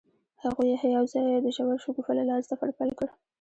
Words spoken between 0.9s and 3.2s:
یوځای د ژور شګوفه له لارې سفر پیل کړ.